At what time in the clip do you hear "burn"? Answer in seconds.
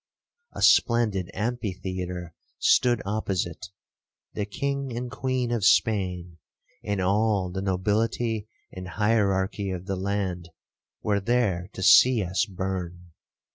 12.47-13.11